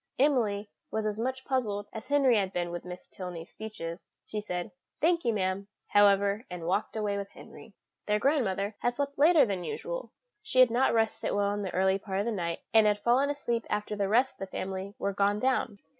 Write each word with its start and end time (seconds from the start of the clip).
Emily 0.17 0.67
was 0.89 1.05
as 1.05 1.19
much 1.19 1.45
puzzled 1.45 1.87
as 1.93 2.07
Henry 2.07 2.35
had 2.35 2.51
been 2.51 2.71
with 2.71 2.85
Miss 2.85 3.05
Tilney's 3.05 3.51
speeches. 3.51 4.03
She 4.25 4.41
said, 4.41 4.71
"Thank 4.99 5.23
you, 5.23 5.31
ma'am," 5.31 5.67
however, 5.89 6.43
and 6.49 6.65
walked 6.65 6.95
away 6.95 7.17
with 7.19 7.29
Henry. 7.29 7.75
Their 8.07 8.17
grandmother 8.17 8.75
had 8.79 8.95
slept 8.95 9.19
later 9.19 9.45
than 9.45 9.63
usual; 9.63 10.11
she 10.41 10.59
had 10.59 10.71
not 10.71 10.91
rested 10.95 11.33
well 11.33 11.51
in 11.53 11.61
the 11.61 11.69
early 11.75 11.99
part 11.99 12.17
of 12.19 12.25
the 12.25 12.31
night, 12.31 12.61
and 12.73 12.87
had 12.87 12.97
fallen 12.97 13.29
asleep 13.29 13.63
after 13.69 13.95
the 13.95 14.09
rest 14.09 14.31
of 14.33 14.39
the 14.39 14.47
family 14.47 14.95
were 14.97 15.13
gone 15.13 15.37
down. 15.39 15.77